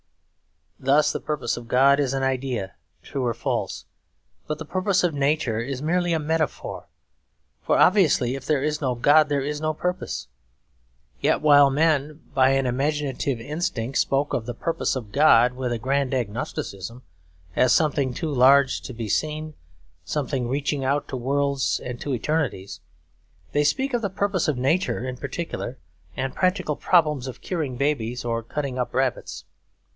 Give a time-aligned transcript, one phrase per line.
[0.79, 3.85] Thus the purpose of God is an idea, true or false;
[4.47, 6.87] but the purpose of Nature is merely a metaphor;
[7.61, 10.27] for obviously if there is no God there is no purpose.
[11.19, 15.77] Yet while men, by an imaginative instinct, spoke of the purpose of God with a
[15.77, 17.03] grand agnosticism,
[17.55, 19.53] as something too large to be seen,
[20.03, 22.79] something reaching out to worlds and to eternities,
[23.51, 25.77] they speak of the purpose of Nature in particular
[26.17, 29.45] and practical problems of curing babies or cutting up rabbits.